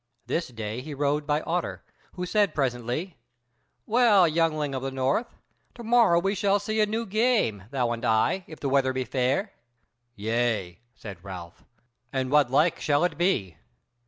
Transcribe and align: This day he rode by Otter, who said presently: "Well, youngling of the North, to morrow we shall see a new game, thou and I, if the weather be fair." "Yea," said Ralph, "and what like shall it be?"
This 0.25 0.47
day 0.47 0.81
he 0.81 0.95
rode 0.95 1.27
by 1.27 1.41
Otter, 1.41 1.83
who 2.13 2.25
said 2.25 2.55
presently: 2.55 3.19
"Well, 3.85 4.27
youngling 4.27 4.73
of 4.73 4.81
the 4.81 4.89
North, 4.89 5.37
to 5.75 5.83
morrow 5.83 6.19
we 6.19 6.33
shall 6.33 6.57
see 6.57 6.81
a 6.81 6.87
new 6.87 7.05
game, 7.05 7.65
thou 7.69 7.91
and 7.91 8.03
I, 8.03 8.43
if 8.47 8.59
the 8.59 8.67
weather 8.67 8.93
be 8.93 9.05
fair." 9.05 9.53
"Yea," 10.15 10.79
said 10.95 11.23
Ralph, 11.23 11.63
"and 12.11 12.31
what 12.31 12.49
like 12.49 12.79
shall 12.79 13.03
it 13.03 13.15
be?" 13.15 13.57